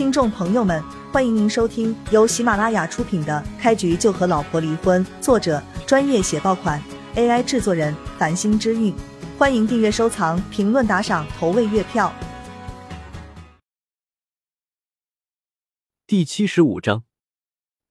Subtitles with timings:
[0.00, 6.82] 听众朋友们，欢迎您收听由喜马拉雅出品的《开局就和老婆离婚》，作者专业写爆款
[7.16, 8.94] ，AI 制作人繁星之韵。
[9.36, 12.10] 欢迎订阅、收藏、评论、打赏、投喂月票。
[16.06, 17.04] 第七十五章，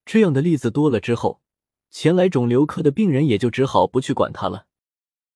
[0.03, 1.41] 这样的例子多了之后，
[1.91, 4.65] 前来肿瘤科的病人也就只好不去管他了。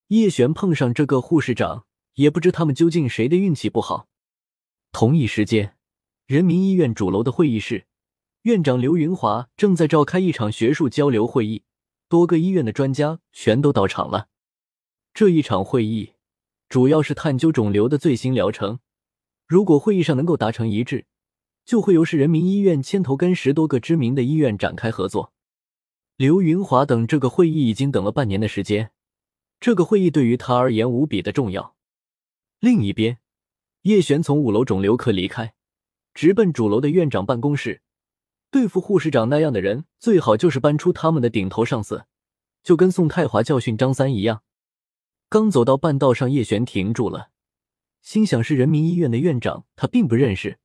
[0.08, 1.86] 叶璇碰上这个护士长，
[2.16, 4.08] 也不知他们究竟谁的运气不好。
[4.92, 5.76] 同一时间，
[6.34, 7.86] 人民医院主楼的会议室，
[8.42, 11.62] 院长刘云华正在召开一场学术交流会议，
[12.10, 14.30] 多个医院的专家全都到场了。
[15.14, 16.14] 这一场会议
[16.68, 18.80] 主要是探究肿瘤的最新疗程。
[19.46, 21.06] 如果会议上能够达成一致，
[21.66, 25.34] 就会由市人民医院牵头跟十多个知名的医院展开合作。
[26.18, 28.90] 刘云华等这个会议已经等了半年的时间，
[29.60, 31.76] 这个会议对于他而言无比的重要。
[32.60, 33.20] 另一边，
[33.84, 35.54] 叶璇从五楼肿瘤科离开，
[36.14, 37.82] 直奔主楼的院长办公室。
[38.52, 42.06] 对付护士长那样的人，最好就是搬出他们的顶头上司，
[42.64, 44.44] 就跟宋太华教训张三一样。
[45.28, 47.32] 刚走到半道上，叶璇停住了，
[48.02, 50.60] 心想是人民医院的院长，他并不认识。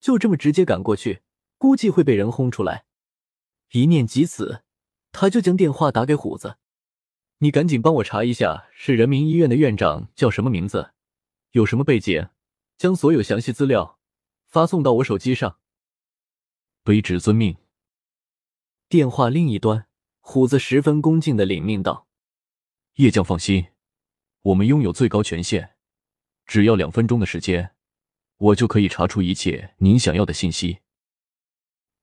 [0.00, 1.22] 就这么直接赶过去，
[1.58, 2.84] 估计会被人轰出来。
[3.72, 4.62] 一念及此，
[5.12, 6.56] 他就将电话打给虎子
[7.38, 10.90] ：“你赶紧帮我查一下，是人民医院的院长叫什么名字，
[11.52, 12.28] 有什么背景，
[12.76, 13.97] 将所有详细资料
[14.48, 15.60] 发送到我手机上。”
[16.84, 17.56] 卑职遵命。
[18.88, 19.86] 电话另一端，
[20.20, 22.08] 虎子十分恭敬的领命道
[22.96, 23.68] ：“叶将放心，
[24.42, 25.76] 我们拥有最高权限，
[26.46, 27.74] 只要两分钟的时间。”
[28.38, 30.78] 我就可以查出一切您想要的信息。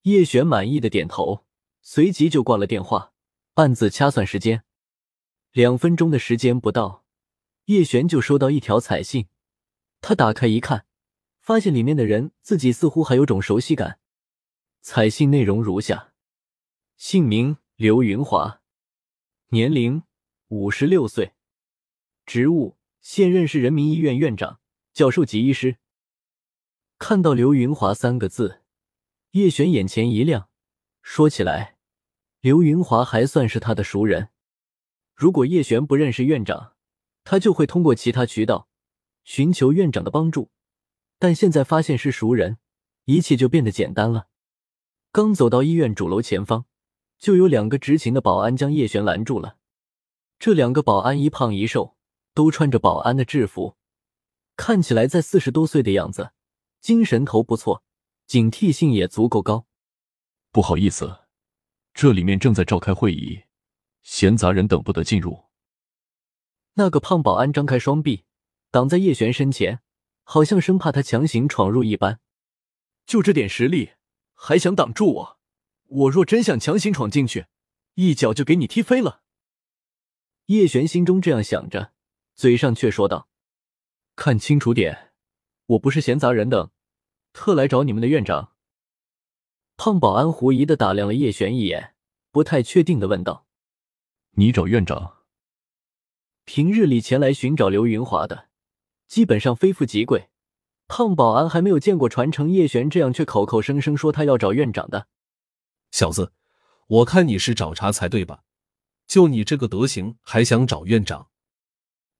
[0.02, 1.46] 叶璇满意的点头，
[1.80, 3.14] 随即就挂了电话，
[3.54, 4.62] 暗自掐算时间。
[5.52, 7.06] 两分钟的时间不到，
[7.64, 9.28] 叶璇就收到一条彩信。
[10.02, 10.84] 他打开一看，
[11.46, 14.00] 发现里面的人自己似乎还有种熟悉感。
[14.80, 16.12] 彩信内容如下：
[16.96, 18.60] 姓名刘云华，
[19.50, 20.02] 年龄
[20.48, 21.34] 五十六岁，
[22.24, 24.58] 职务现任市人民医院院长、
[24.92, 25.76] 教授级医师。
[26.98, 28.62] 看到刘云华三个字，
[29.30, 30.48] 叶璇眼前一亮。
[31.00, 31.76] 说起来，
[32.40, 34.30] 刘云华还算是他的熟人。
[35.14, 36.74] 如果叶璇不认识院长，
[37.22, 38.68] 他就会通过其他渠道
[39.22, 40.50] 寻求院长的帮助。
[41.18, 42.58] 但现在发现是熟人，
[43.04, 44.28] 一切就变得简单了。
[45.12, 46.66] 刚走到医院主楼前方，
[47.18, 49.56] 就有两个执勤的保安将叶璇拦住了。
[50.38, 51.96] 这两个保安一胖一瘦，
[52.34, 53.76] 都穿着保安的制服，
[54.56, 56.32] 看起来在四十多岁的样子。
[56.82, 57.82] 精神头不错，
[58.26, 59.66] 警惕性也足够高。
[60.52, 61.20] 不好意思，
[61.94, 63.44] 这里面正在召开会议，
[64.02, 65.44] 闲杂人等不得进入。
[66.74, 68.24] 那个胖保安张开双臂，
[68.70, 69.80] 挡在叶璇身前，
[70.28, 72.18] 好像生怕他强行闯入一般。
[73.06, 73.92] 就这点实力，
[74.34, 75.38] 还想挡住我？
[75.86, 77.46] 我若真想强行闯进去，
[77.94, 79.22] 一脚就给你踢飞了。
[80.46, 81.92] 叶璇心中这样想着，
[82.34, 83.28] 嘴上却说道
[84.16, 85.12] ：“看清楚点，
[85.66, 86.70] 我不是闲杂人等。”
[87.32, 88.54] 特来找你们的院长。
[89.76, 91.94] 胖保安狐疑的打量了叶璇一眼，
[92.32, 93.46] 不太确定的问道
[94.36, 95.18] ：“你找院长？
[96.44, 98.45] 平日里前来寻找刘云华的，
[99.06, 100.28] 基本上非富即贵。
[100.88, 105.08] 胖保安还没有见过传承叶璇这样却口口声声说他要找院长的
[105.90, 106.32] 小子。
[106.86, 108.44] 我看你是找茬才对吧？
[109.08, 111.28] 就你这个德行，还想找院长？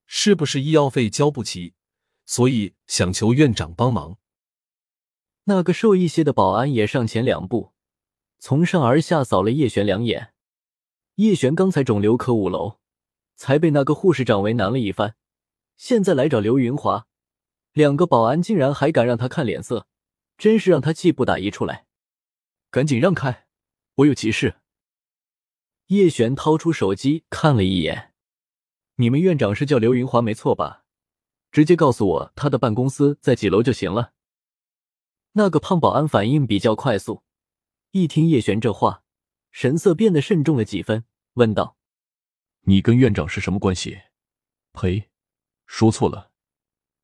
[0.06, 1.74] 是不是医药费交不起，
[2.24, 4.18] 所以想求院长帮忙？”
[5.48, 7.72] 那个瘦一些的保安也上前两步，
[8.40, 10.32] 从上而下扫了叶璇两眼。
[11.16, 12.78] 叶璇刚才肿瘤科五楼，
[13.36, 15.14] 才被那个护士长为难了一番，
[15.76, 17.06] 现在来找刘云华，
[17.72, 19.86] 两个保安竟然还敢让他看脸色，
[20.38, 21.86] 真是让他气不打一处来。
[22.70, 23.46] 赶紧让开，
[23.96, 24.56] 我有急事。
[25.86, 28.12] 叶璇掏出手机看了一眼，
[28.96, 30.84] 你们院长是叫刘云华没错吧？
[31.52, 34.12] 直接告诉我他的办公司在几楼就行了。
[35.32, 37.22] 那个胖保安反应比较快速，
[37.92, 39.04] 一听叶璇这话，
[39.52, 41.76] 神色变得慎重了几分，问道
[42.66, 44.00] ：“你跟院长是什么关系
[44.72, 45.08] ？”“呸，
[45.66, 46.30] 说错了，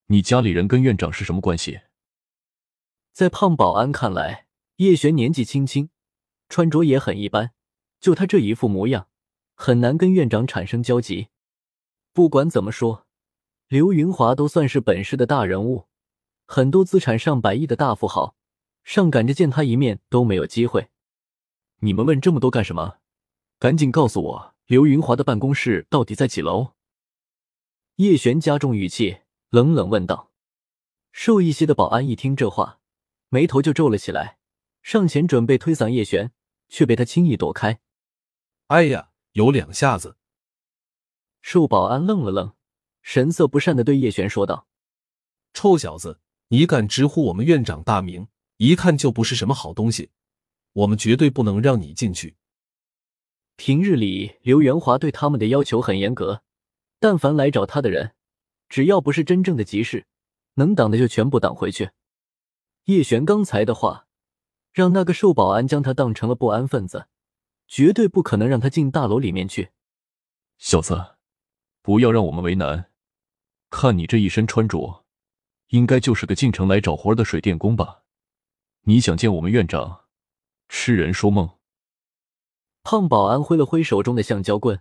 [0.06, 1.80] 你家里人跟院长是什么关系？”
[3.12, 5.90] 在胖保安看来，叶璇年纪轻轻，
[6.48, 7.50] 穿着也很一般，
[8.00, 9.08] 就他这一副模样，
[9.54, 11.28] 很难跟院长产生交集。
[12.14, 13.06] 不管怎么说，
[13.68, 15.88] 刘云华都算是本市的大人物。
[16.46, 18.36] 很多资产上百亿的大富豪，
[18.84, 20.88] 上赶着见他一面都没有机会。
[21.78, 22.98] 你们问这么多干什么？
[23.58, 26.72] 赶紧告诉我，刘云华的办公室到底在几楼？
[28.02, 29.19] 叶璇加重语气，
[29.50, 30.32] 冷冷问道。
[31.12, 32.81] 瘦一些的保安一听这话，
[33.28, 34.38] 眉头就皱了起来，
[34.82, 36.32] 上前准备推搡叶璇，
[36.69, 37.78] 却被他轻易躲开。
[38.66, 40.16] 哎呀，有两下子！
[41.43, 42.54] 瘦保安愣了愣，
[43.02, 44.66] 神色不善的对叶璇说道
[45.55, 48.26] ：“臭小子，你敢直呼我们院长大名，
[48.56, 50.10] 一看就不是什么好东西，
[50.72, 52.34] 我们绝对不能让你进去。”
[53.55, 56.43] 平日里，刘元华对他们的要求很严格，
[57.02, 58.12] 但凡来找他的人，
[58.69, 60.06] 只要不是真正的急事，
[60.54, 61.90] 能挡的就全部挡回去。
[62.84, 64.06] 叶璇刚才的话，
[64.72, 67.08] 让那个瘦保安将他当成了不安分子，
[67.66, 69.70] 绝对不可能让他进大楼里面去。
[70.58, 71.16] 小子，
[71.82, 72.93] 不要让我们为难。
[73.69, 75.05] 看你这一身穿着，
[75.70, 78.05] 应该就是个进城来找活的水电工吧？
[78.82, 80.02] 你想见我们院长？
[80.69, 81.50] 痴人说梦。
[82.84, 84.81] 胖保安挥了挥手中的橡胶棍，